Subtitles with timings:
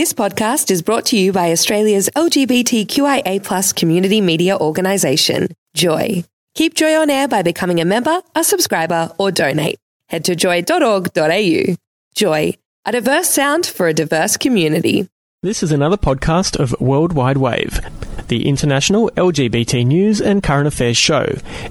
[0.00, 6.24] This podcast is brought to you by Australia's LGBTQIA community media organisation, Joy.
[6.54, 9.78] Keep Joy on air by becoming a member, a subscriber, or donate.
[10.06, 11.74] Head to joy.org.au.
[12.14, 12.54] Joy,
[12.86, 15.06] a diverse sound for a diverse community.
[15.42, 17.80] This is another podcast of Worldwide Wave,
[18.28, 21.26] the international LGBT news and current affairs show,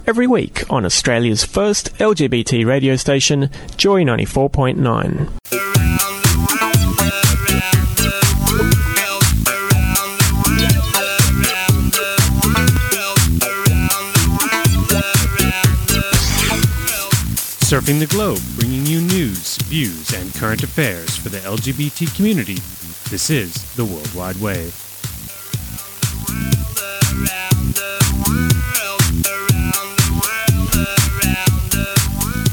[0.06, 6.19] every week on Australia's first LGBT radio station, Joy 94.9.
[17.70, 22.56] Surfing the globe, bringing you news, views, and current affairs for the LGBT community.
[23.12, 24.74] This is the World Wide Wave.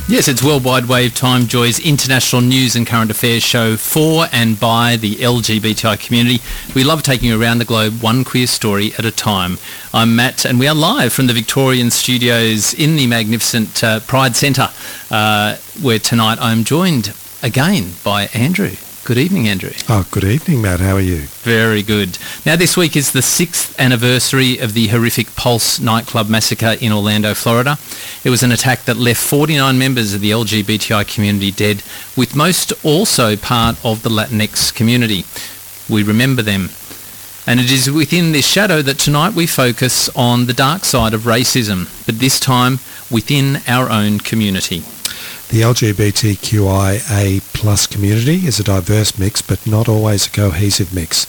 [0.09, 4.95] Yes, it's Worldwide Wave Time Joy's international news and current affairs show for and by
[4.95, 6.41] the LGBTI community.
[6.77, 9.59] We love taking you around the globe one queer story at a time.
[9.93, 14.37] I'm Matt and we are live from the Victorian studios in the magnificent uh, Pride
[14.37, 14.69] Centre
[15.11, 18.77] uh, where tonight I'm joined again by Andrew.
[19.07, 19.71] Good evening, Andrew.
[19.89, 20.81] Oh, good evening, Matt.
[20.81, 21.29] How are you?
[21.45, 22.19] Very good.
[22.45, 27.33] Now, this week is the sixth anniversary of the horrific Pulse nightclub massacre in Orlando,
[27.33, 27.79] Florida.
[28.25, 31.85] It was an attack that left 49 members of the LGBTI community dead,
[32.17, 35.25] with most also part of the Latinx community.
[35.89, 36.71] We remember them.
[37.47, 41.21] And it is within this shadow that tonight we focus on the dark side of
[41.21, 44.83] racism, but this time within our own community.
[45.49, 51.27] The LGBTQIA plus community is a diverse mix, but not always a cohesive mix.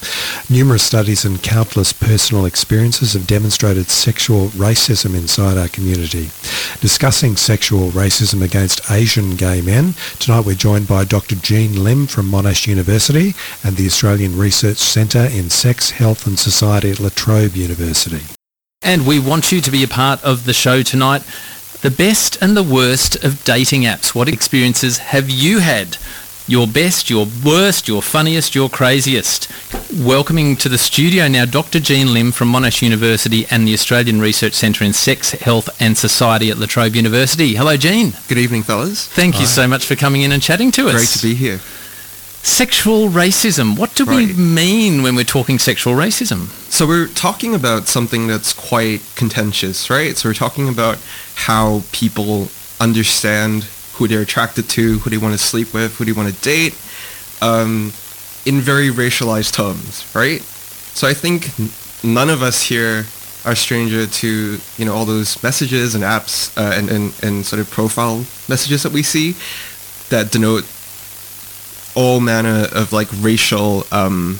[0.49, 6.31] Numerous studies and countless personal experiences have demonstrated sexual racism inside our community.
[6.81, 11.35] Discussing sexual racism against Asian gay men, tonight we're joined by Dr.
[11.35, 16.89] Gene Lim from Monash University and the Australian Research Centre in Sex, Health and Society
[16.89, 18.23] at La Trobe University.
[18.81, 21.23] And we want you to be a part of the show tonight.
[21.81, 24.15] The best and the worst of dating apps.
[24.15, 25.97] What experiences have you had?
[26.47, 29.47] Your best, your worst, your funniest, your craziest.
[29.93, 31.79] Welcoming to the studio now Dr.
[31.79, 36.49] Gene Lim from Monash University and the Australian Research Centre in Sex, Health and Society
[36.49, 37.53] at La Trobe University.
[37.55, 38.13] Hello, Gene.
[38.27, 39.07] Good evening, fellas.
[39.07, 40.95] Thank you so much for coming in and chatting to us.
[40.95, 41.59] Great to be here.
[42.47, 43.77] Sexual racism.
[43.77, 46.47] What do we mean when we're talking sexual racism?
[46.71, 50.15] So we're talking about something that's quite contentious, right?
[50.15, 50.97] So we're talking about
[51.35, 52.47] how people
[52.79, 53.65] understand
[53.95, 56.73] who they're attracted to, who they want to sleep with, who they want to date,
[57.41, 57.91] um,
[58.45, 60.41] in very racialized terms, right?
[60.41, 61.69] So I think n-
[62.01, 63.05] none of us here
[63.45, 67.59] are stranger to you know all those messages and apps uh, and, and and sort
[67.59, 69.35] of profile messages that we see
[70.09, 70.65] that denote
[71.97, 74.39] all manner of like racial um,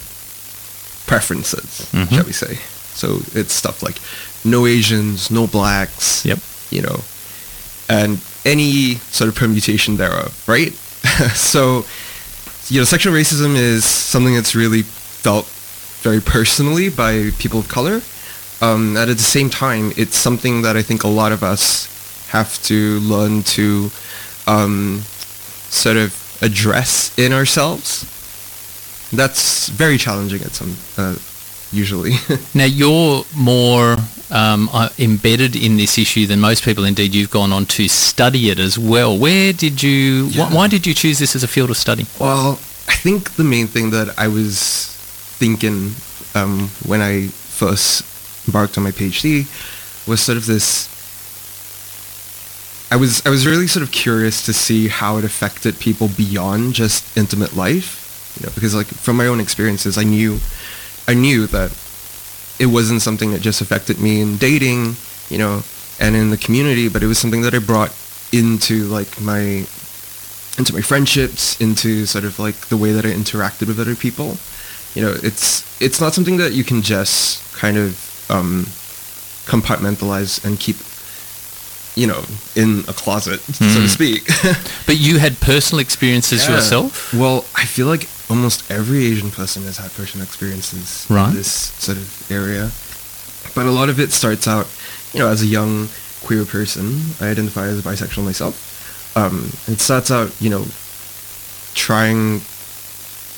[1.08, 2.56] preferences, shall we say.
[2.94, 3.98] So it's stuff like
[4.46, 6.40] no Asians, no blacks, Yep.
[6.72, 7.02] you know,
[7.90, 10.72] and any sort of permutation thereof, right?
[11.34, 11.86] so,
[12.70, 15.46] you know, sexual racism is something that's really felt
[16.02, 18.02] very personally by people of color.
[18.62, 21.86] Um, and at the same time, it's something that I think a lot of us
[22.30, 23.92] have to learn to
[24.48, 25.02] um,
[25.70, 28.06] sort of address in ourselves.
[29.12, 31.16] That's very challenging at some, uh,
[31.72, 32.14] usually.
[32.54, 33.98] Now you're more
[34.30, 36.84] um, uh, embedded in this issue than most people.
[36.84, 39.18] Indeed, you've gone on to study it as well.
[39.18, 40.30] Where did you?
[40.32, 42.06] Wh- why did you choose this as a field of study?
[42.20, 42.54] Well,
[42.88, 44.94] I think the main thing that I was
[45.40, 45.94] thinking
[46.36, 48.04] um, when I first
[48.48, 49.46] embarked on my PhD
[50.08, 50.90] was sort of this.
[52.90, 56.74] I was I was really sort of curious to see how it affected people beyond
[56.74, 60.40] just intimate life, you know, because like from my own experiences, I knew,
[61.08, 61.72] I knew that
[62.60, 64.96] it wasn't something that just affected me in dating,
[65.30, 65.64] you know,
[66.00, 67.94] and in the community, but it was something that I brought
[68.32, 69.66] into like my
[70.58, 74.38] into my friendships, into sort of like the way that I interacted with other people.
[74.96, 78.66] You know, it's it's not something that you can just kind of um,
[79.46, 80.78] compartmentalize and keep,
[81.98, 82.22] you know,
[82.56, 84.22] in a closet, so to speak.
[84.86, 86.56] But you had personal experiences Yeah.
[86.56, 87.14] yourself.
[87.14, 91.30] Well, I feel like almost every Asian person has had personal experiences Right.
[91.30, 92.72] in this sort of area.
[93.56, 94.68] But a lot of it starts out,
[95.14, 95.90] you know, as a young
[96.26, 96.86] queer person.
[97.20, 98.56] I identify as bisexual myself.
[99.16, 100.66] Um, it starts out, you know,
[101.74, 102.42] trying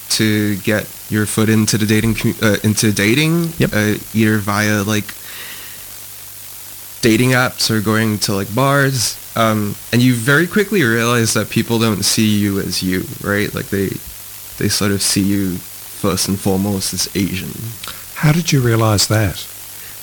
[0.09, 3.71] to get your foot into the dating uh, into dating, Yep.
[3.73, 5.13] uh, either via like
[7.01, 9.17] dating apps or going to like bars.
[9.35, 13.53] Um, and you very quickly realize that people don't see you as you, right?
[13.53, 13.87] Like they,
[14.57, 17.51] they sort of see you first and foremost is Asian.
[18.15, 19.47] How did you realize that?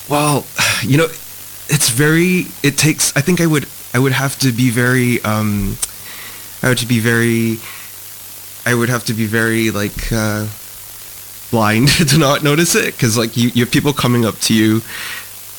[0.08, 0.46] Well,
[0.82, 1.08] you know,
[1.68, 2.46] it's very.
[2.62, 3.16] It takes.
[3.16, 3.66] I think I would.
[3.92, 5.22] I would have to be very.
[5.22, 5.76] Um,
[6.62, 7.58] I would to be very.
[8.64, 10.46] I would have to be very like uh,
[11.50, 14.80] blind to not notice it because like you, you have people coming up to you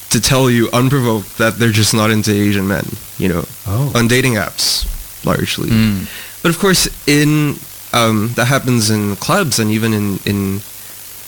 [0.10, 2.86] to tell you unprovoked that they're just not into Asian men.
[3.18, 3.92] You know, Oh.
[3.96, 4.86] on dating apps
[5.26, 5.70] largely.
[5.70, 6.08] Mm.
[6.44, 7.56] But of course, in
[7.94, 10.60] um, that happens in clubs and even in in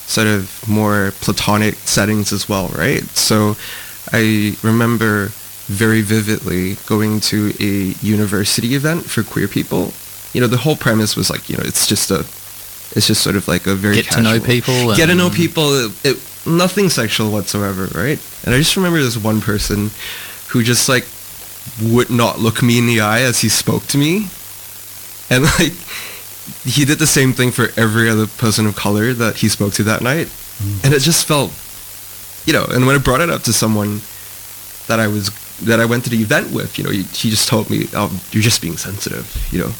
[0.05, 3.03] sort of more platonic settings as well, right?
[3.15, 3.55] So
[4.11, 5.31] I remember
[5.67, 9.93] very vividly going to a university event for queer people.
[10.33, 12.19] You know, the whole premise was like, you know, it's just a,
[12.95, 15.73] it's just sort of like a very Get to know people get to know people.
[15.73, 16.17] It, it,
[16.49, 18.19] nothing sexual whatsoever, right?
[18.45, 19.91] And I just remember this one person
[20.49, 21.05] who just like
[21.81, 24.27] would not look me in the eye as he spoke to me,
[25.29, 25.73] and like
[26.63, 29.83] he did the same thing for every other person of color that he spoke to
[29.83, 30.83] that night, mm.
[30.83, 31.51] and it just felt,
[32.45, 32.65] you know.
[32.69, 34.01] And when I brought it up to someone
[34.87, 35.29] that I was
[35.59, 38.09] that I went to the event with, you know, he, he just told me, "Oh,
[38.31, 39.71] you're just being sensitive," you know.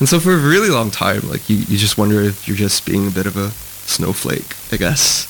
[0.00, 2.86] And so for a really long time, like you, you just wonder if you're just
[2.86, 3.50] being a bit of a
[3.86, 5.29] snowflake, I guess.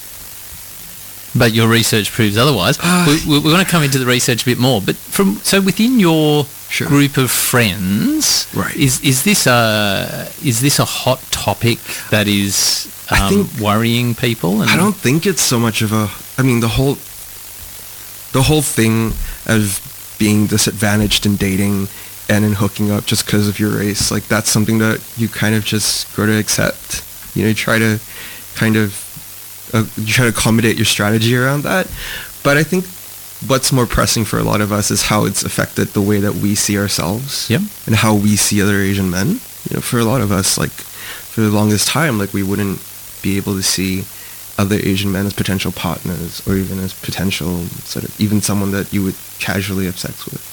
[1.35, 2.77] But your research proves otherwise.
[2.83, 3.05] Ah.
[3.07, 4.81] we, we, we're going to come into the research a bit more.
[4.81, 6.87] But from so within your Sure.
[6.87, 8.77] group of friends, Right.
[8.77, 11.79] Is is this a is this a hot topic
[12.11, 14.63] that is I um, think- worrying people?
[14.63, 16.09] And I don't think it's so much of a.
[16.39, 16.95] I mean, the whole,
[18.33, 19.13] the whole thing
[19.47, 19.81] of
[20.19, 21.89] being disadvantaged in dating
[22.29, 25.55] and in hooking up just because of your race, like that's something that you kind
[25.57, 27.03] of just go to accept.
[27.35, 27.99] You know, you try to
[28.55, 28.95] kind of,
[29.73, 31.87] uh, you try to accommodate your strategy around that.
[32.43, 32.85] But I think
[33.49, 36.35] what's more pressing for a lot of us is how it's affected the way that
[36.35, 37.63] we see ourselves Yep.
[37.87, 39.41] and how we see other Asian men.
[39.69, 42.81] You know, for a lot of us, like for the longest time, like we wouldn't
[43.23, 44.05] be able to see
[44.59, 48.93] other Asian men as potential partners or even as potential sort of even someone that
[48.93, 50.45] you would casually have sex with.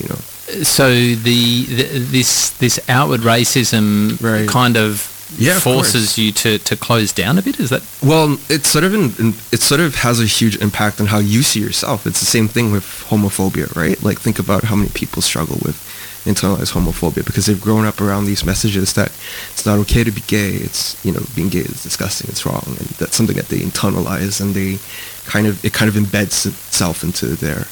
[0.00, 0.62] You know.
[0.64, 4.48] so the, the this this outward racism Right.
[4.48, 7.58] kind of Yeah, forces you to, to close down a bit.
[7.58, 11.00] Is that Well, it sort of in, in, it sort of has a huge impact
[11.00, 12.06] on how you see yourself.
[12.06, 14.02] It's the same thing with homophobia, right?
[14.02, 15.76] Like think about how many people struggle with
[16.24, 19.08] internalized homophobia because they've grown up around these messages that
[19.50, 20.50] it's not okay to be gay.
[20.50, 22.30] It's you know being gay is disgusting.
[22.30, 24.78] It's wrong, and that's something that they internalize and they
[25.24, 27.66] kind of it kind of embeds itself into their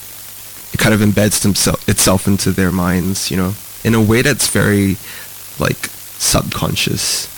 [0.72, 3.30] it kind of embeds themself itself into their minds.
[3.30, 3.54] You know,
[3.84, 4.96] in a way that's very
[5.58, 7.28] like subconscious.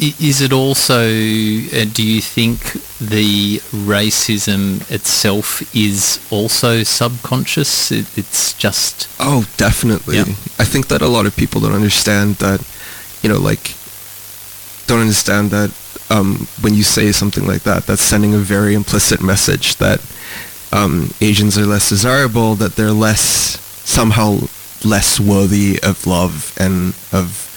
[0.00, 7.90] Is it also, uh, do you think the racism itself is also subconscious?
[7.90, 10.16] It, it's just, Oh, definitely.
[10.18, 10.22] Yeah.
[10.58, 12.64] I think that a lot of people don't understand that,
[13.22, 13.74] you know, like,
[14.86, 15.72] don't understand that
[16.10, 20.00] um, when you say something like that, that's sending a very implicit message that
[20.72, 24.38] um, Asians are less desirable, that they're less, somehow
[24.84, 27.47] less worthy of love and of,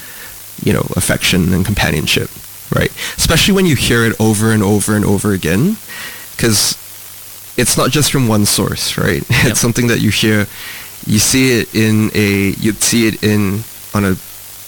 [0.62, 2.30] you know, affection and companionship,
[2.74, 2.90] right?
[3.16, 5.76] Especially when you hear it over and over and over again,
[6.36, 6.78] because
[7.56, 9.22] it's not just from one source, right?
[9.30, 9.50] Yep.
[9.50, 10.46] It's something that you hear,
[11.06, 14.16] you see it in a, you'd see it in, on a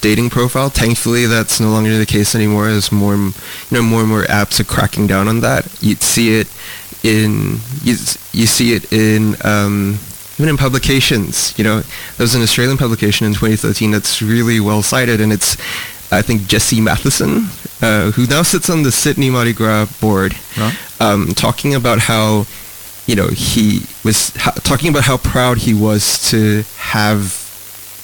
[0.01, 0.69] dating profile.
[0.69, 3.33] Thankfully, that's no longer the case anymore as more, you
[3.71, 5.67] know, more and more apps are cracking down on that.
[5.81, 6.49] You'd see it
[7.03, 7.95] in, you,
[8.33, 9.99] you see it in, um,
[10.39, 14.83] even in publications, you know, there was an Australian publication in 2013 that's really well
[14.83, 15.57] cited, and it's,
[16.13, 17.47] I think, Jesse Matheson,
[17.81, 20.75] uh, who now sits on the Sydney Mardi Gras board, Right.
[21.01, 22.47] um, talking about how,
[23.07, 27.41] you know, he was ha- talking about how proud he was to have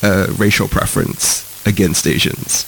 [0.02, 2.64] a racial preference against Asians,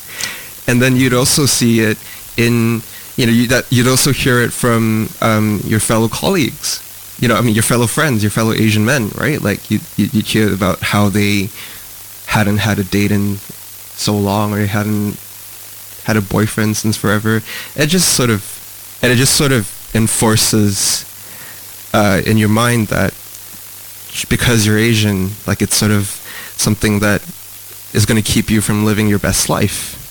[0.67, 1.99] and then you'd also see it
[2.37, 2.83] in,
[3.17, 6.81] you know, you, that you'd also hear it from um, your fellow colleagues
[7.23, 9.41] you know, I mean, your fellow friends, your fellow Asian men, right?
[9.41, 11.51] Like you, you, you hear about how they
[12.27, 15.17] hadn't had a date in so long, or they hadn't
[16.03, 17.41] had a boyfriend since forever.
[17.77, 21.07] It just sort of, and it just sort of enforces
[21.95, 23.13] uh, in your mind that
[24.29, 26.07] because you're Asian, like it's sort of
[26.57, 27.23] something that
[27.95, 30.02] is going to keep you from living your best life.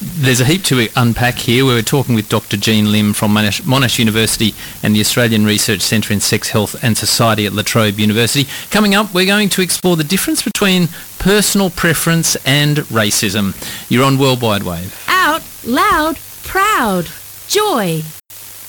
[0.00, 1.64] There's a heap to unpack here.
[1.64, 2.58] We were talking with Dr.
[2.58, 6.98] Gene Lim from Monash, Monash University and the Australian Research Centre in Sex Health and
[6.98, 8.46] Society at La Trobe University.
[8.70, 10.88] Coming up, we're going to explore the difference between
[11.18, 13.54] personal preference and racism.
[13.90, 15.02] You're on Worldwide Wave.
[15.08, 17.08] Out, loud, proud,
[17.48, 18.02] joy.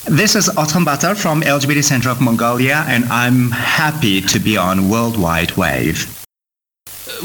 [0.05, 5.57] This is Otgonbaatar from LGBT Center of Mongolia, and I'm happy to be on Worldwide
[5.57, 6.16] Wave.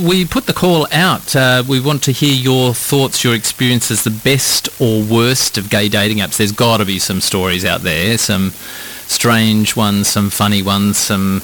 [0.00, 1.34] We put the call out.
[1.36, 5.88] Uh, we want to hear your thoughts, your experiences, the best or worst of gay
[5.88, 6.36] dating apps.
[6.38, 8.50] There's got to be some stories out there, some
[9.06, 11.42] strange ones, some funny ones, some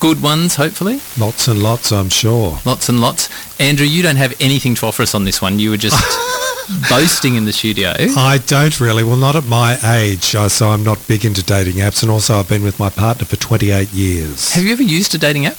[0.00, 1.00] good ones, hopefully.
[1.18, 2.58] Lots and lots, I'm sure.
[2.64, 3.30] Lots and lots.
[3.60, 5.58] Andrew, you don't have anything to offer us on this one.
[5.58, 5.96] You were just
[6.90, 7.94] boasting in the studio.
[7.98, 9.04] I don't really.
[9.04, 10.34] Well, not at my age.
[10.34, 12.02] uh, So I'm not big into dating apps.
[12.02, 14.52] And also I've been with my partner for 28 years.
[14.52, 15.56] Have you ever used a dating app?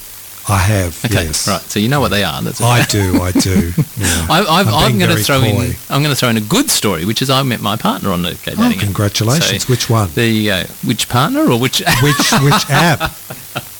[0.49, 1.47] I have, Okay, yes.
[1.47, 1.61] right.
[1.61, 2.41] So you know what they are.
[2.41, 3.71] That's I do, I do.
[3.97, 4.27] Yeah.
[4.29, 5.73] I, I've, I'm I'm, going to throw in.
[5.89, 8.21] I'm going to throw in a good story, which is I met my partner on
[8.21, 9.65] the gay dating Oh, congratulations.
[9.65, 10.09] So Which one?
[10.15, 10.63] You go.
[10.85, 11.81] Which partner or which?
[12.03, 13.11] Which which app?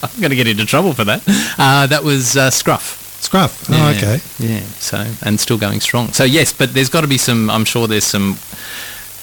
[0.04, 1.22] I'm going to get into trouble for that.
[1.60, 3.22] Uh, that was uh, Scruff.
[3.22, 3.70] Scruff.
[3.70, 4.20] Oh, okay.
[4.40, 4.62] Yeah.
[4.80, 6.12] So and still going strong.
[6.14, 7.50] So yes, but there's got to be some.
[7.52, 8.38] I'm sure there's some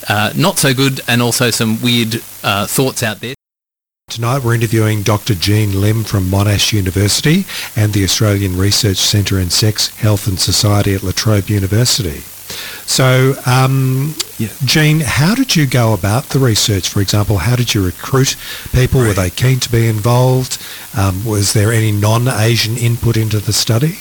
[0.09, 3.35] uh, not so good and also some weird uh, thoughts out there.
[4.09, 5.35] Tonight we're interviewing Dr.
[5.35, 10.95] Gene Lim from Monash University and the Australian Research Centre in Sex, Health and Society
[10.95, 12.21] at La Trobe University.
[12.87, 14.15] So, um,
[14.65, 16.89] Gene, how did you go about the research?
[16.89, 18.37] For example, how did you recruit
[18.73, 19.01] people?
[19.01, 20.63] Were they keen to be involved?
[20.97, 23.99] Um, was there any non-Asian input into the study?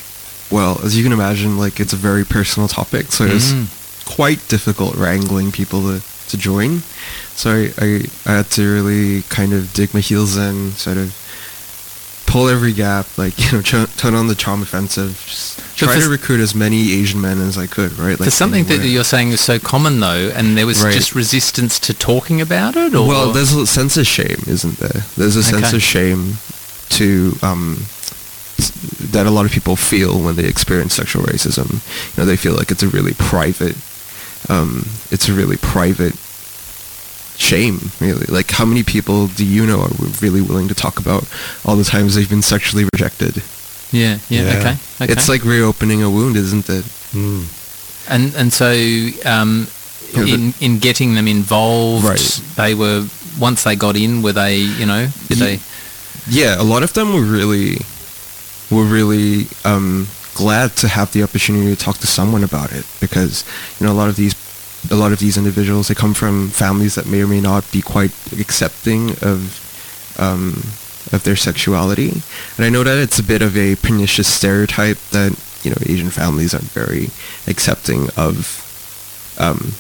[0.52, 3.54] Well, as you can imagine, like it's a very personal topic, so it's
[4.04, 6.84] quite difficult wrangling people to, to join.
[7.36, 11.14] So I, I, I had to really kind of dig my heels in, sort of
[12.26, 16.10] pull every gap, like you know, ch- turn on the charm offensive, just try to
[16.10, 18.18] recruit as many Asian men as I could, right?
[18.18, 20.94] For something that you're saying is so common though, and there was Right.
[20.94, 25.04] just resistance to talking about it, or Well, there's a sense of shame, isn't there?
[25.18, 25.78] There's a sense Okay.
[25.78, 26.38] of shame
[26.90, 27.86] to um,
[29.12, 31.82] that a lot of people feel when they experience sexual racism.
[32.16, 33.76] You know, they feel like it's a really private,
[34.50, 36.16] um, it's a really private
[37.38, 38.26] shame, really.
[38.28, 39.90] Like, how many people do you know are
[40.22, 41.28] really willing to talk about
[41.66, 43.42] all the times they've been sexually rejected?
[43.92, 44.58] yeah, yeah, Yeah.
[44.60, 45.14] okay, okay.
[45.14, 46.86] It's like reopening a wound, isn't it?
[47.14, 47.46] Mm.
[48.10, 48.70] and and so
[49.26, 49.68] um,
[50.14, 52.42] Yeah, the- in in getting them involved, Right.
[52.56, 53.06] they were
[53.40, 55.60] once they got in, were they, you know, did Ye- they?
[56.30, 57.82] yeah, a lot of them were really
[58.72, 63.44] were really um, glad to have the opportunity to talk to someone about it because
[63.80, 64.34] you know a lot of these
[64.92, 67.82] a lot of these individuals they come from families that may or may not be
[67.82, 69.60] quite accepting of
[70.20, 70.64] um,
[71.12, 72.22] of their sexuality,
[72.58, 76.10] and I know that it's a bit of a pernicious stereotype that you know Asian
[76.10, 77.10] families aren't very
[77.48, 78.62] accepting of
[79.40, 79.74] um,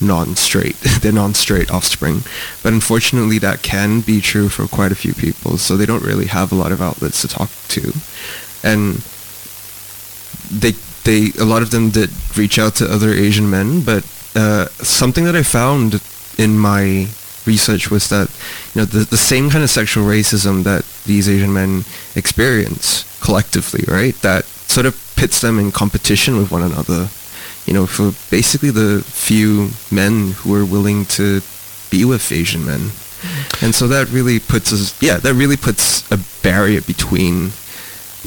[0.00, 2.22] non-straight, their non-straight offspring.
[2.62, 5.58] But unfortunately, that can be true for quite a few people.
[5.58, 7.92] So they don't really have a lot of outlets to talk to,
[8.62, 8.96] and
[10.50, 10.72] they
[11.04, 13.82] they a lot of them did reach out to other Asian men.
[13.82, 14.04] But
[14.38, 14.66] uh,
[15.00, 16.00] something that I found
[16.38, 17.08] in my
[17.46, 18.28] research was that
[18.72, 23.84] you know the the same kind of sexual racism that these Asian men experience collectively,
[23.88, 24.14] right?
[24.22, 27.08] That sort of pits them in competition with one another
[27.68, 31.42] you know, for basically the few men who are willing to
[31.90, 32.92] be with Asian men.
[33.60, 37.50] And so that really puts us, yeah, that really puts a barrier between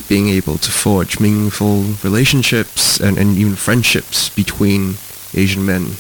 [0.08, 4.98] being able to forge meaningful relationships and, and even friendships between
[5.34, 5.96] Asian men.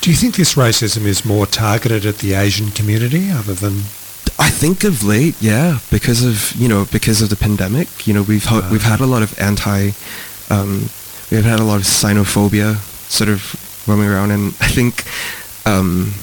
[0.00, 3.82] Do you think this racism is more targeted at the Asian community other than...
[4.38, 8.22] I think of late, yeah, because of you know because of the pandemic, you know
[8.22, 9.90] we've ha- we've had a lot of anti,
[10.48, 10.90] um,
[11.30, 12.76] we've had a lot of xenophobia
[13.10, 15.04] sort of roaming around, and I think,
[15.66, 16.14] um,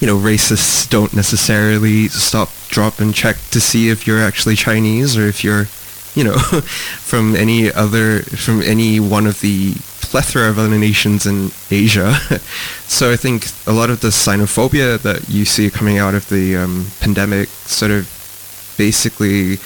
[0.00, 5.16] you know, racists don't necessarily stop, drop, and check to see if you're actually Chinese
[5.16, 5.68] or if you're,
[6.14, 11.50] you know, from any other from any one of the plethora of other nations in
[11.70, 12.14] Asia.
[12.86, 16.56] so I think a lot of the xenophobia that you see coming out of the
[16.56, 18.08] um, pandemic sort of
[18.78, 19.58] basically,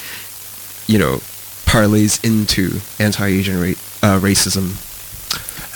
[0.87, 1.17] you know,
[1.65, 3.69] parlays into anti-Asian ra-
[4.03, 4.85] uh, racism.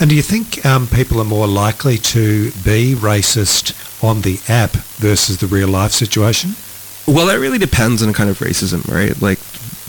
[0.00, 4.73] And do you think um, people are more likely to be racist on the app
[4.99, 6.54] versus the real life situation?
[7.07, 9.21] Well, that really depends on the kind of racism, right?
[9.21, 9.38] Like,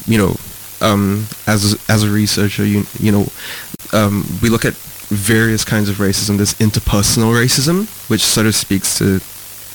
[0.07, 0.35] you know,
[0.83, 3.27] um, as as a researcher, you you know,
[3.93, 4.73] um, we look at
[5.13, 6.37] various kinds of racism.
[6.37, 9.21] There's interpersonal racism, which sort of speaks to,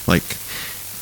[0.06, 0.36] like,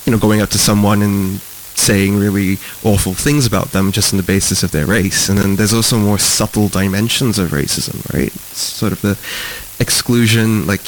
[0.05, 1.41] you know, going up to someone and
[1.77, 5.29] saying really awful things about them just on the basis of their race.
[5.29, 8.29] And then there's also more subtle dimensions of racism, right?
[8.29, 9.19] It's sort of the
[9.83, 10.87] exclusion, like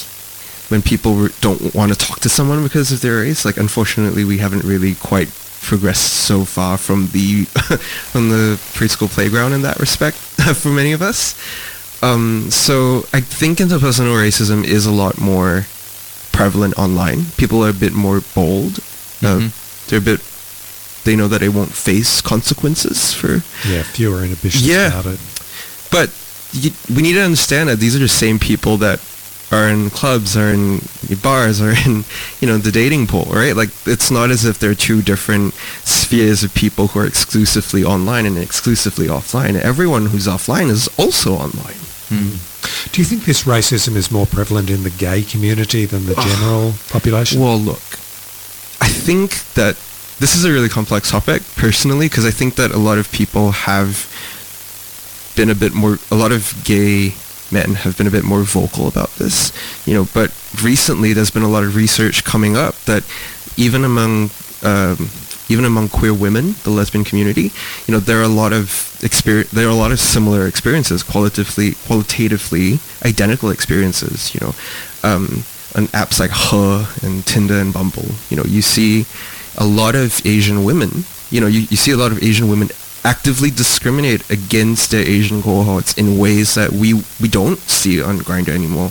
[0.69, 3.45] when people don't want to talk to someone because of their race.
[3.45, 5.29] Like, unfortunately, we haven't really quite
[5.69, 7.45] progressed so far from the
[8.13, 10.17] from the preschool playground in that respect
[10.57, 11.35] for many of us.
[12.03, 15.67] Um, so I think interpersonal racism is a lot more
[16.33, 17.27] prevalent online.
[17.37, 18.79] People are a bit more bold.
[19.23, 19.51] Uh,
[19.89, 20.21] they're a bit.
[21.05, 24.89] They know that they won't face consequences for Yeah, fewer inhibitions Yeah.
[24.89, 25.21] about it.
[25.91, 26.11] but
[26.53, 29.01] you, we need to understand that these are the same people that
[29.51, 30.81] are in clubs, are in
[31.23, 32.05] bars, are in
[32.41, 33.57] you know the dating pool, right?
[33.57, 38.27] Like it's not as if they're two different spheres of people who are exclusively online
[38.27, 39.59] and exclusively offline.
[39.59, 41.77] Everyone who's offline is also online.
[42.09, 42.37] Hmm.
[42.93, 46.23] Do you think this racism is more prevalent in the gay community than the ah.
[46.23, 47.41] general population?
[47.41, 47.83] Well, look,
[48.81, 49.77] I think that
[50.19, 53.53] this is a really complex topic personally because I think that a lot of people
[53.53, 54.07] have
[55.37, 57.15] been a bit more, a lot of gay
[57.51, 59.53] men have been a bit more vocal about this,
[59.87, 63.05] you know, but recently there's been a lot of research coming up that
[63.57, 64.31] even among,
[64.63, 65.11] um,
[65.49, 67.51] even among queer women, the lesbian community,
[67.87, 71.03] you know, there are a lot of experience, there are a lot of similar experiences,
[71.03, 74.55] qualitatively, qualitatively identical experiences, you know,
[75.03, 79.07] um, on apps like Her and Tinder and Bumble, you know, you see
[79.57, 82.69] a lot of Asian women, you know, you, you see a lot of Asian women
[83.09, 88.51] actively discriminate against their Asian cohorts in ways that we, we don't see on Grindr
[88.51, 88.91] anymore.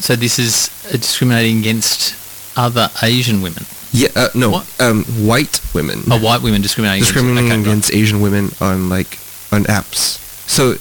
[0.00, 2.16] So this is uh, discriminating against
[2.56, 3.64] other Asian women.
[3.92, 6.00] Yeah, uh, no, um, white women.
[6.10, 9.18] Oh, white women discriminating discriminating against, okay, against Asian women on like
[9.52, 10.18] on apps.
[10.48, 10.74] So,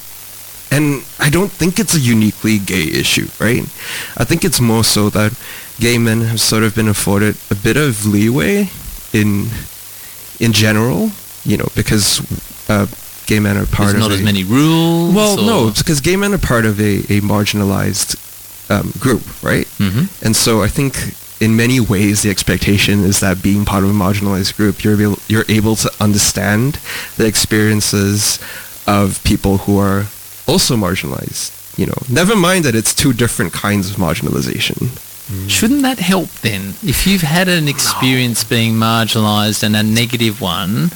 [0.75, 3.63] and I don't think it's a uniquely gay issue, right?
[4.17, 5.37] I think it's more so that
[5.79, 8.69] gay men have sort of been afforded a bit of leeway
[9.13, 9.49] in
[10.39, 11.11] in general,
[11.45, 12.21] you know, because
[12.69, 12.85] uh,
[13.25, 15.13] gay men are part There's of not a, as many rules.
[15.13, 18.15] well, or- no, because gay men are part of a, a marginalized
[18.71, 19.67] um, group, right?
[19.77, 20.07] Mhm.
[20.23, 23.93] And so I think in many ways the expectation is that being part of a
[23.93, 26.79] marginalized group, you're able, you're able to understand
[27.17, 28.39] the experiences
[28.87, 30.05] of people who are
[30.47, 31.51] also marginalized.
[31.77, 34.89] You know, never mind that it's two different kinds of marginalization.
[35.49, 36.75] Shouldn't that help then?
[36.83, 40.91] If you've had an experience being marginalised and a negative one,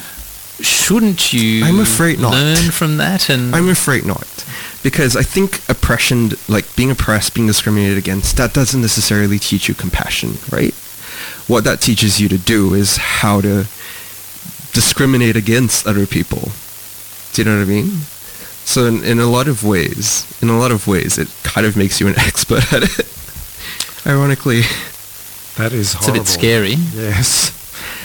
[0.60, 2.32] shouldn't you I'm afraid not.
[2.32, 4.28] learn from that and I'm afraid not.
[4.84, 9.76] Because I think oppression, like being oppressed, being discriminated against, that doesn't necessarily teach you
[9.76, 10.74] compassion, right?
[11.48, 13.68] What that teaches you to do is how to
[14.74, 16.52] discriminate against other people.
[17.34, 17.90] Do you know what I mean?
[18.64, 21.76] So in, in a lot of ways, in a lot of ways, it kind of
[21.76, 23.08] makes you an expert at it.
[24.06, 24.62] Ironically.
[25.58, 26.76] That is it's a bit scary.
[26.94, 27.57] Yes.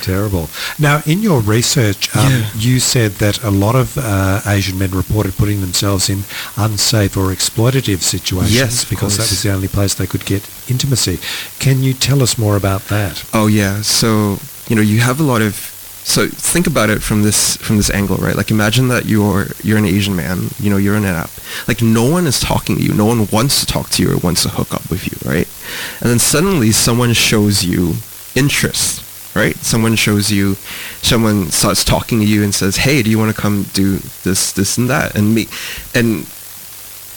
[0.03, 0.49] Terrible.
[0.79, 2.47] Now, in your research, um, Yeah.
[2.59, 6.25] you said that a lot of uh, Asian men reported putting themselves in
[6.57, 11.19] unsafe or exploitative situations Yes, because that was the only place they could get intimacy.
[11.59, 13.25] Can you tell us more about that?
[13.33, 13.83] Oh yeah.
[13.83, 14.39] So
[14.69, 15.55] you know, you have a lot of.
[16.05, 18.35] So think about it from this from this angle, right?
[18.37, 20.49] Like imagine that you're you're an Asian man.
[20.59, 21.31] You know, you're in an app.
[21.69, 22.93] Like no one is talking to you.
[22.93, 25.47] No one wants to talk to you or wants to hook up with you, right?
[26.01, 27.95] And then suddenly someone shows you
[28.35, 29.03] interest,
[29.35, 29.57] right?
[29.57, 30.55] Someone shows you,
[31.03, 34.53] someone starts talking to you and says, "Hey, do you want to come do this,
[34.53, 35.49] this, and that?" And me,
[35.95, 36.27] and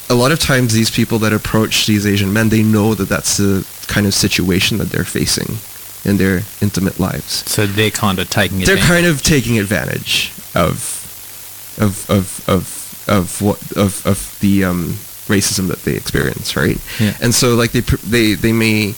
[0.10, 3.38] a lot of times these people that approach these Asian men, they know that that's
[3.38, 5.58] the kind of situation that they're facing
[6.04, 7.43] in their intimate lives.
[7.51, 8.65] So they're kind of taking it.
[8.67, 11.01] They're kind of taking advantage of
[11.80, 14.97] of of of of what of of the um,
[15.28, 16.80] racism that they experience, right?
[16.99, 17.17] Yeah.
[17.21, 18.95] And so like they they they may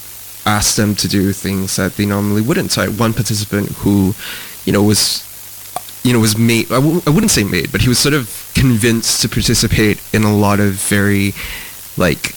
[0.47, 2.71] ask them to do things that they normally wouldn't.
[2.71, 4.15] So I had one participant who,
[4.65, 5.27] you know, was
[6.03, 8.49] you know, was made, I, w- I wouldn't say made, but he was sort of
[8.55, 11.33] convinced to participate in a lot of very,
[11.97, 12.33] like,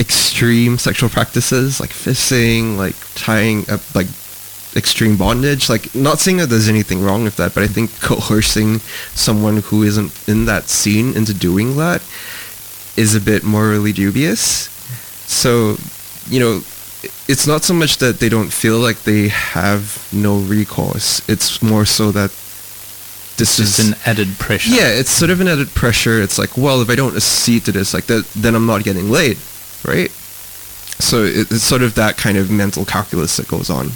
[0.00, 4.06] extreme sexual practices, like fisting, like tying up, like,
[4.74, 5.68] extreme bondage.
[5.68, 8.78] Like, not saying that there's anything wrong with that, but I think coercing
[9.14, 12.00] someone who isn't in that scene into doing that
[12.96, 14.68] is a bit morally dubious.
[15.26, 15.76] So,
[16.30, 16.62] you know,
[17.28, 21.26] it's not so much that they don't feel like they have no recourse.
[21.28, 22.30] It's more so that
[23.38, 24.70] this just is an added pressure.
[24.70, 26.20] yeah, it's sort of an added pressure.
[26.20, 29.10] It's like, well, if I don't accede to this, like that, then I'm not getting
[29.10, 29.38] laid,
[29.86, 30.10] right?
[31.00, 33.92] So it, it's sort of that kind of mental calculus that goes on.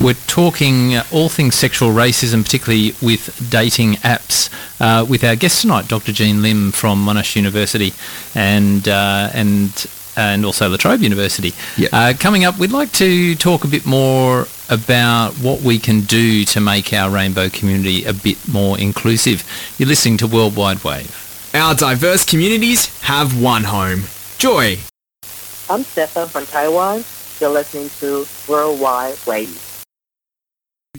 [0.00, 4.48] We're talking uh, all things sexual racism, particularly with dating apps,
[4.80, 6.12] uh, with our guest tonight, Dr.
[6.12, 7.92] Gene Lim from Monash University,
[8.34, 9.70] and uh, and
[10.16, 11.52] and also La Trobe University.
[11.76, 11.88] Yeah.
[11.92, 16.44] Uh, coming up, we'd like to talk a bit more about what we can do
[16.44, 19.44] to make our rainbow community a bit more inclusive.
[19.78, 21.50] You're listening to Worldwide Wave.
[21.54, 24.04] Our diverse communities have one home.
[24.38, 24.78] Joy.
[25.70, 27.04] I'm Stefan from Taiwan.
[27.40, 29.65] You're listening to Worldwide Wave.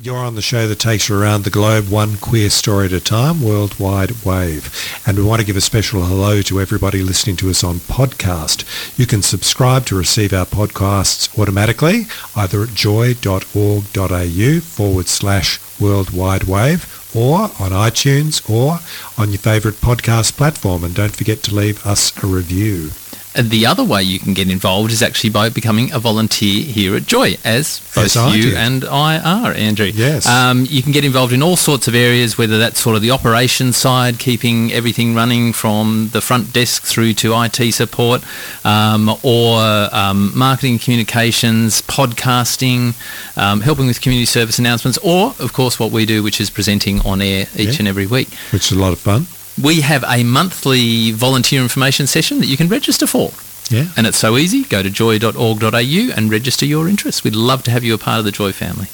[0.04, 3.00] You're on the show that takes you around the globe, one queer story at a
[3.00, 4.72] time, Worldwide Wave.
[5.08, 8.64] And we want to give a special hello to everybody listening to us on podcast.
[8.98, 12.06] You can subscribe to receive our podcasts automatically,
[12.36, 18.80] either at joy.org.au forward slash Worldwide Wave or on iTunes or
[19.18, 20.84] on your favourite podcast platform.
[20.84, 22.92] And don't forget to leave us a review.
[23.40, 27.06] The other way you can get involved is actually by becoming a volunteer here at
[27.06, 28.56] Joy, as both I you do.
[28.56, 29.86] and I are, Andrew.
[29.94, 30.28] Yes.
[30.28, 33.12] Um, you can get involved in all sorts of areas, whether that's sort of the
[33.12, 38.24] operations side, keeping everything running from the front desk through to IT support,
[38.66, 39.60] um, or
[39.94, 42.96] um, marketing communications, podcasting,
[43.38, 47.02] um, helping with community service announcements, or, of course, what we do, which is presenting
[47.02, 47.80] on air each Yeah.
[47.80, 48.30] and every week.
[48.52, 49.28] Which is a lot of fun.
[49.62, 53.32] We have a monthly volunteer information session that you can register for.
[53.70, 53.88] Yeah.
[53.98, 54.64] And it's so easy.
[54.64, 57.24] Go to joy.org.au and register your interest.
[57.24, 58.88] We'd love to have you a part of the Joy family.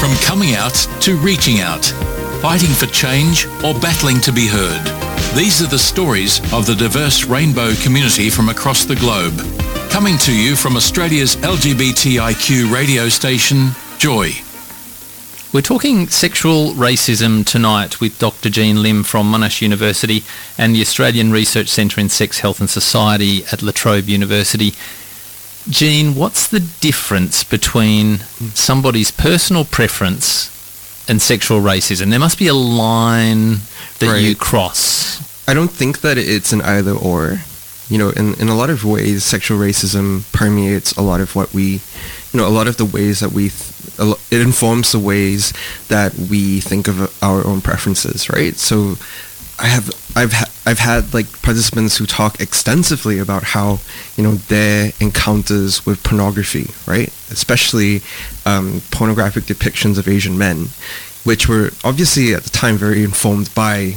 [0.00, 1.84] From coming out to reaching out,
[2.40, 4.84] fighting for change or battling to be heard.
[5.36, 9.38] These are the stories of the diverse rainbow community from across the globe.
[9.90, 14.47] Coming to you from Australia's LGBTIQ radio station, Joy.
[15.50, 18.50] We're talking sexual racism tonight with Dr.
[18.50, 20.22] Gene Lim from Monash University
[20.58, 24.74] and the Australian Research Centre in Sex, Health and Society at La Trobe University.
[25.70, 28.18] Gene, what's the difference between
[28.52, 30.50] somebody's personal preference
[31.08, 32.10] and sexual racism?
[32.10, 33.60] There must be a line
[34.00, 35.48] that you cross.
[35.48, 37.40] I don't think that it's an either or.
[37.88, 41.54] You know, in, in a lot of ways, sexual racism permeates a lot of what
[41.54, 41.80] we,
[42.32, 45.52] you know, a lot of the ways that we, th- it informs the ways
[45.88, 48.56] that we think of our own preferences, right?
[48.56, 48.96] So,
[49.60, 53.80] I have, I've, ha- I've had like participants who talk extensively about how,
[54.16, 57.08] you know, their encounters with pornography, right?
[57.30, 58.02] Especially
[58.46, 60.68] um, pornographic depictions of Asian men,
[61.24, 63.96] which were obviously at the time very informed by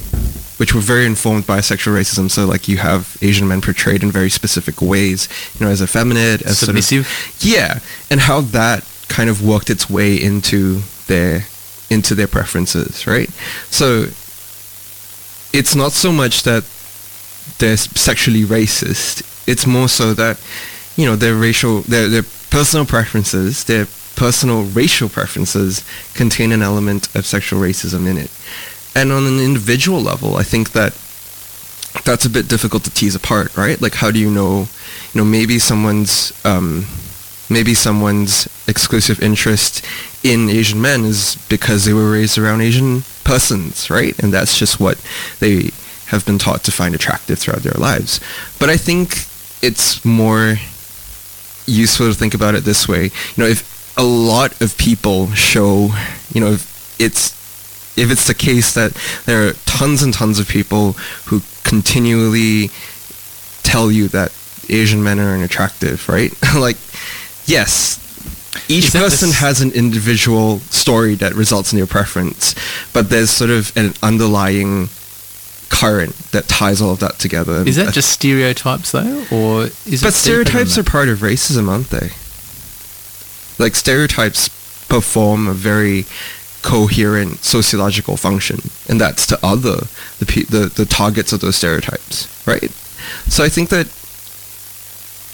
[0.62, 2.30] which were very informed by sexual racism.
[2.30, 6.43] So like you have Asian men portrayed in very specific ways, you know, as effeminate,
[6.43, 7.08] as Submissive?
[7.08, 7.80] Sort of, yeah,
[8.12, 11.45] and how that kind of worked its way into their
[11.89, 13.32] into their preferences, right?
[13.71, 14.06] So
[15.52, 16.63] it's not so much that
[17.58, 19.24] they're sexually racist.
[19.47, 20.39] It's more so that
[20.95, 27.08] you know their racial, their their personal preferences, their personal racial preferences contain an element
[27.15, 28.30] of sexual racism in it.
[28.96, 30.94] And on an individual level, I think that
[32.04, 33.82] that's a bit difficult to tease apart, right?
[33.82, 34.68] Like, how do you know,
[35.14, 36.86] you know, maybe someone's, um,
[37.50, 39.86] maybe someone's exclusive interest
[40.24, 44.18] in Asian men is because they were raised around Asian persons, right?
[44.20, 44.98] And that's just what
[45.40, 45.72] they
[46.08, 48.20] have been taught to find attractive throughout their lives.
[48.60, 49.26] But I think
[49.62, 50.58] it's more
[51.66, 53.06] useful to think about it this way.
[53.06, 55.90] You know, if a lot of people show,
[56.34, 57.41] you know, if it's
[57.98, 58.94] if it's the case that
[59.26, 60.94] there are tons and tons of people
[61.26, 62.70] who continually
[63.64, 64.34] tell you that
[64.70, 66.32] Asian men are unattractive, right?
[66.56, 66.78] like,
[67.46, 68.00] yes,
[68.70, 72.56] each Is person has an individual story that results in your preference,
[72.94, 74.90] but there's sort of an underlying
[75.70, 77.64] current that ties all of that together.
[77.66, 82.12] Is that just stereotypes though, or is but stereotypes are part of racism, aren't they?
[83.64, 84.50] Like stereotypes
[84.88, 86.06] perform a very
[86.62, 89.88] coherent sociological function, and that's to other
[90.19, 92.71] the the the targets of those stereotypes, right?
[93.28, 93.88] So I think that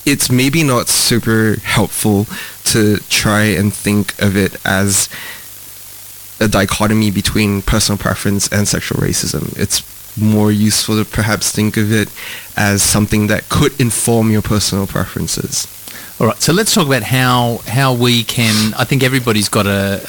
[0.05, 2.27] it's maybe not super helpful
[2.63, 5.09] to try and think of it as
[6.39, 9.57] a dichotomy between personal preference and sexual racism.
[9.59, 9.83] It's
[10.17, 12.09] more useful to perhaps think of it
[12.55, 15.67] as something that could inform your personal preferences.
[16.19, 18.73] All right, so let's talk about how how we can.
[18.73, 20.01] I think everybody's got a,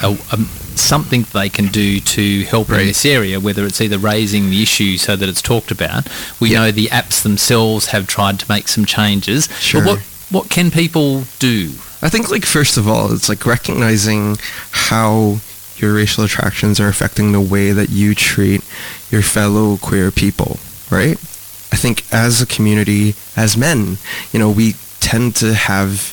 [0.00, 0.36] a, a, a
[0.76, 3.40] something they can do to help in this area.
[3.40, 6.06] Whether it's either raising the issue so that it's talked about.
[6.38, 6.58] We Yeah.
[6.66, 9.48] know the apps themselves have tried to make some changes.
[9.58, 9.82] Sure.
[9.82, 9.98] But what
[10.30, 11.72] what can people do?
[12.00, 14.36] I think like first of all, it's like recognizing
[14.70, 15.38] how
[15.78, 18.62] your racial attractions are affecting the way that you treat
[19.10, 20.58] your fellow queer people,
[20.90, 21.18] right?
[21.72, 23.98] I think as a community, as men,
[24.32, 24.76] you know, we
[25.06, 26.12] tend to have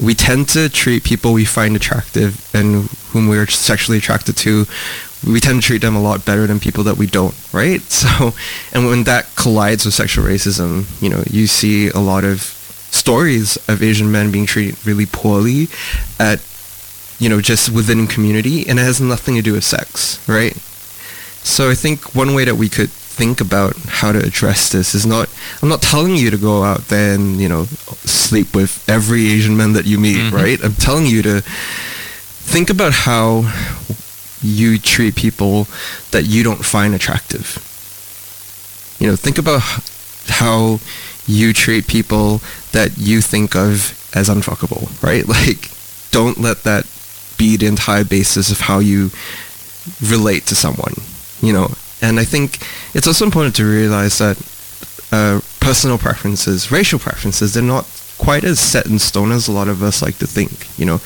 [0.00, 4.64] we tend to treat people we find attractive and whom we're sexually attracted to
[5.26, 7.82] we tend to treat them a lot better than people that we don't right?
[8.02, 8.32] So
[8.72, 12.38] and when that collides with sexual racism you know you see a lot of
[13.02, 15.68] stories of asian men being treated really poorly
[16.20, 16.38] at
[17.18, 20.56] you know just within community and it has nothing to do with sex right?
[21.42, 25.04] So i think one way that we could think about how to address this is
[25.06, 25.28] not
[25.60, 27.64] i'm not telling you to go out there and you know
[28.04, 30.32] sleep with every asian man that you meet Mhm.
[30.32, 33.44] right i'm telling you to think about how
[34.42, 35.66] you treat people
[36.10, 37.46] that you don't find attractive
[38.98, 39.62] you know think about
[40.40, 40.78] how
[41.26, 42.40] you treat people
[42.72, 45.70] that you think of as unfuckable right like
[46.10, 46.86] don't let that
[47.38, 49.10] be the entire basis of how you
[50.00, 50.94] relate to someone,
[51.40, 51.68] you know.
[52.02, 52.58] And I think
[52.94, 54.36] it's also important to realize that
[55.12, 57.86] uh, personal preferences, racial preferences, they're not
[58.18, 60.66] quite as set in stone as a lot of us like to think.
[60.78, 61.00] You know,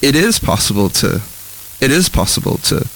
[0.00, 1.20] it is possible to,
[1.80, 2.86] it is possible to,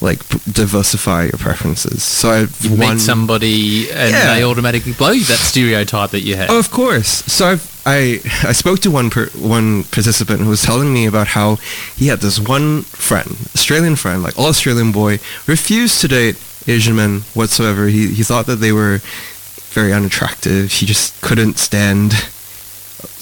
[0.00, 2.04] like p- diversify your preferences.
[2.04, 4.34] So I've You one meet somebody and Yeah.
[4.36, 6.50] they automatically blow you that stereotype that you had.
[6.50, 7.08] Oh, of course.
[7.26, 11.26] So I've, I I spoke to one per, one participant who was telling me about
[11.28, 11.56] how
[11.96, 16.36] he had this one friend, Australian friend, like all Australian boy, refused to date
[16.68, 17.88] Asian men whatsoever.
[17.88, 19.00] He he thought that they were
[19.72, 20.70] very unattractive.
[20.72, 22.12] He just couldn't stand.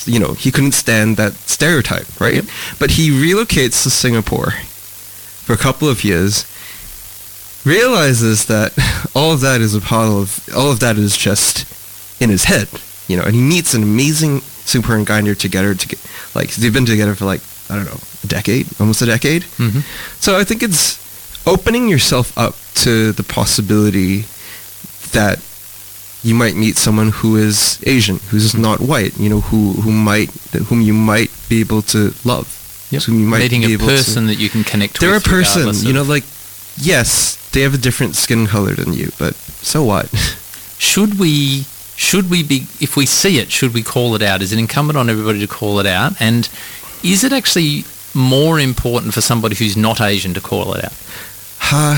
[0.05, 2.45] You know, he couldn't stand that stereotype, right?
[2.79, 4.53] But he relocates to Singapore
[5.45, 6.45] for a couple of years,
[7.65, 8.73] realizes that
[9.15, 11.67] all of that is a pile of all of that is just
[12.23, 12.69] in his head,
[13.09, 15.99] you know, and he meets an amazing Singaporean guy and they're together to get,
[16.35, 19.43] like they've been together for like I don't know a decade, almost a decade.
[19.59, 19.83] Mhm.
[20.21, 20.99] So I think it's
[21.47, 24.25] opening yourself up to the possibility
[25.13, 25.39] that
[26.23, 30.31] you might meet someone who is Asian, who's not white, you know, who who might
[30.69, 32.53] whom you might be able to love.
[32.91, 33.03] Yep.
[33.03, 35.21] Whom you might Meeting be a able to- person that you can connect they're a
[35.21, 36.25] person, you know, like
[36.77, 40.07] yes, they have a different skin color than you, but so what?
[40.79, 41.65] should we
[41.97, 44.99] should we be if we see it should we call it out is it incumbent
[44.99, 46.51] on everybody to call it out and
[47.03, 50.93] is it actually more important for somebody who's not asian to call it out
[51.73, 51.97] Uh,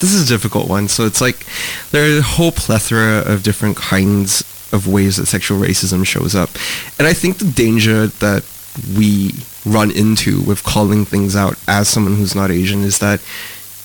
[0.00, 0.88] this is a difficult one.
[0.88, 1.46] So it's like
[1.90, 6.50] there are a whole plethora of different kinds of ways that sexual racism shows up.
[6.98, 8.44] And I think the danger that
[8.96, 9.32] we
[9.64, 13.20] run into with calling things out as someone who's not Asian is that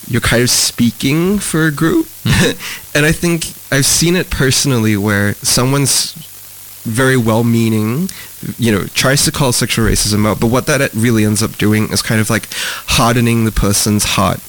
[0.07, 2.07] you're kind of speaking for a group.
[2.23, 2.95] Mm-hmm.
[2.97, 6.13] and I think I've seen it personally where someone's
[6.83, 8.09] very well-meaning,
[8.57, 11.91] you know, tries to call sexual racism out, but what that really ends up doing
[11.91, 14.39] is kind of like hardening the person's heart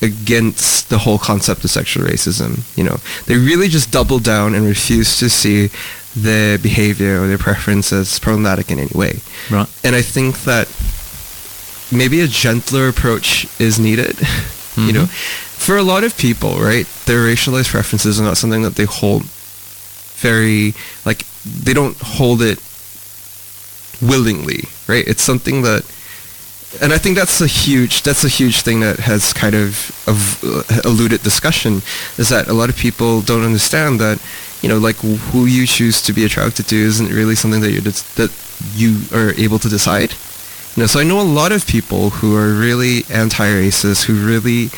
[0.00, 2.62] against the whole concept of sexual racism.
[2.76, 5.70] You know, they really just double down and refuse to see
[6.14, 9.20] their behavior or their preference as problematic in any way.
[9.50, 10.68] right And I think that
[11.96, 14.16] maybe a gentler approach is needed.
[14.78, 14.94] You mm-hmm.
[14.94, 18.84] know, for a lot of people, right, their racialized preferences are not something that they
[18.84, 22.62] hold very like they don't hold it
[24.00, 25.06] willingly, right?
[25.06, 25.84] It's something that
[26.82, 30.62] and I think that's a huge that's a huge thing that has kind of, uh,
[30.84, 31.80] eluded discussion
[32.18, 34.20] is that a lot of people don't understand that
[34.60, 37.80] you know like who you choose to be attracted to isn't really something that you
[37.80, 38.30] that
[38.74, 40.12] you are able to decide.
[40.76, 44.70] You know so I know a lot of people who are really anti-racist who really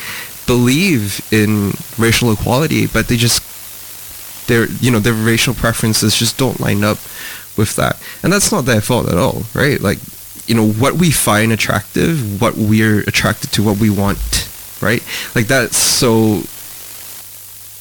[0.46, 3.42] believe in racial equality but they just
[4.46, 6.98] their you know their racial preferences just don't line up
[7.56, 8.00] with that.
[8.22, 9.80] And that's not their fault at all right?
[9.80, 9.98] Like
[10.50, 15.02] you know what we find attractive what we're attracted to what we want right?
[15.34, 16.42] Like that's so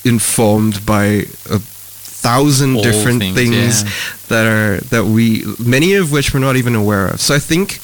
[0.05, 3.89] informed by a thousand All different things, things, yeah.
[4.27, 7.21] that are that we many of which we're not even aware of.
[7.21, 7.79] So i think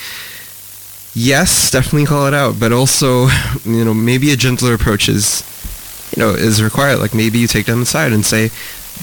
[1.17, 3.27] yes definitely call it out but also
[3.65, 5.43] you know maybe a gentler approach is
[6.15, 6.99] you know is required.
[6.99, 8.49] Like maybe you take them aside and say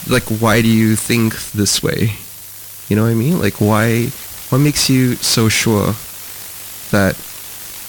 [0.08, 2.16] like why do you think this way?
[2.88, 3.38] You know what i mean?
[3.38, 4.10] Like why
[4.52, 5.94] what makes you so sure
[6.90, 7.16] that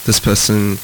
[0.06, 0.78] this person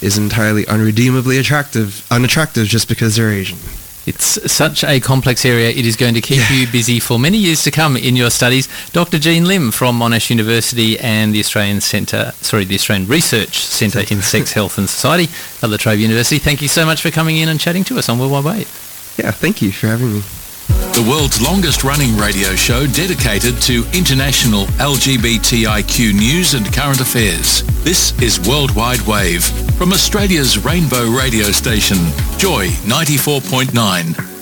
[0.00, 3.58] is entirely unredeemably attractive unattractive just because they're asian
[4.06, 5.70] It's such a complex area.
[5.70, 8.68] It is going to keep you busy for many years to come in your studies.
[8.92, 9.18] Dr.
[9.18, 14.22] Gene Lim from Monash University and the Australian Centre, sorry, the Australian Research Centre in
[14.22, 15.26] Sex, Health and Society
[15.60, 16.38] at La Trobe University.
[16.38, 18.70] Thank you so much for coming in and chatting to us on World Wide Wave.
[19.18, 20.22] yeah thank you for having me
[20.68, 27.62] The world's longest running radio show dedicated to international LGBTIQ news and current affairs.
[27.84, 29.44] This is Worldwide Wave
[29.76, 31.98] from Australia's Rainbow radio station,
[32.38, 34.32] Joy 94.9.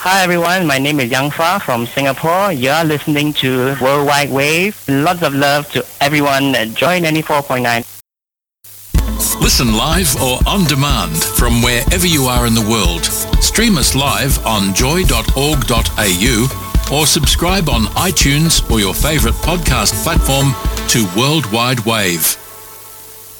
[0.00, 2.52] Hi everyone, my name is Yang Fa from Singapore.
[2.52, 4.76] You are listening to Worldwide Wave.
[4.88, 7.95] Lots of love to everyone at Joy 94.9.
[9.40, 13.04] Listen live or on demand from wherever you are in the world.
[13.42, 15.16] Stream us live on joy.org.au
[16.92, 20.52] or subscribe on iTunes or your favorite podcast platform
[20.88, 22.36] to Worldwide Wave.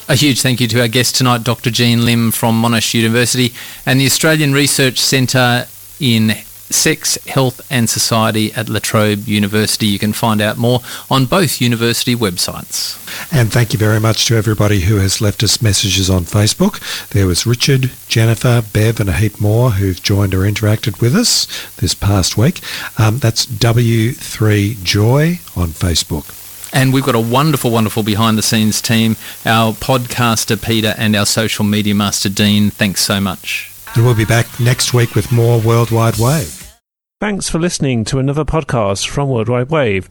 [0.08, 1.70] A huge thank you to our guest tonight, Dr.
[1.70, 3.52] Gene Lim from Monash University
[3.84, 5.66] and the Australian Research Centre
[5.98, 6.32] in
[6.70, 9.86] Sex, Health and Society at La Trobe University.
[9.86, 12.96] You can find out more on both university websites.
[13.32, 17.08] And thank you very much to everybody who has left us messages on Facebook.
[17.10, 21.46] There was Richard, Jennifer, Bev and a heap more who've joined or interacted with us
[21.76, 22.60] this past week.
[22.98, 26.42] Um, that's W3Joy on Facebook.
[26.72, 29.16] And we've got a wonderful, wonderful behind the scenes team.
[29.46, 32.70] Our podcaster Peter and our social media master Dean.
[32.70, 33.72] Thanks so much.
[33.96, 36.70] And we'll be back next week with more Worldwide Wave.
[37.18, 40.10] Thanks for listening to another podcast from Worldwide Wave,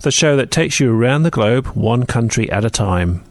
[0.00, 3.24] the show that takes you around the globe one country at a time.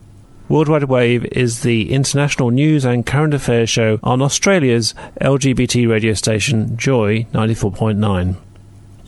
[0.50, 6.76] Worldwide Wave is the international news and current affairs show on Australia's LGBT radio station
[6.78, 8.38] Joy 94.9.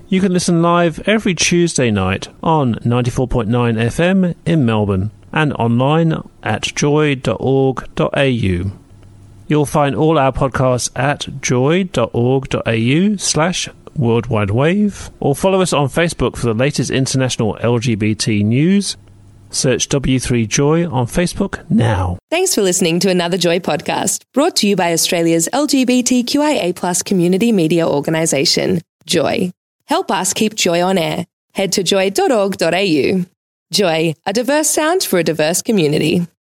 [0.09, 6.61] You can listen live every Tuesday night on 94.9 FM in Melbourne and online at
[6.61, 7.23] joy.org.au.
[9.47, 16.35] You'll find all our podcasts at joy.org.au slash worldwide wave or follow us on Facebook
[16.35, 18.97] for the latest international LGBT news.
[19.49, 22.17] Search W3Joy on Facebook now.
[22.31, 27.51] Thanks for listening to another Joy podcast brought to you by Australia's LGBTQIA plus community
[27.51, 29.51] media organisation, Joy.
[29.85, 31.27] Help us keep Joy on air.
[31.53, 33.25] Head to joy.org.au.
[33.71, 36.25] Joy, a diverse sound for a diverse community.